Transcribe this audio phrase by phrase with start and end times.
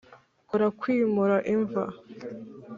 [0.49, 1.83] kora kwimura imva.